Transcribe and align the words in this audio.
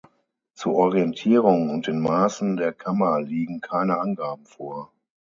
Zur 0.55 0.73
Orientierung 0.77 1.69
und 1.69 1.85
den 1.85 1.99
Maßen 1.99 2.57
der 2.57 2.73
Kammer 2.73 3.21
liegen 3.21 3.61
keine 3.61 3.99
Angaben 3.99 4.45
vor. 4.47 4.91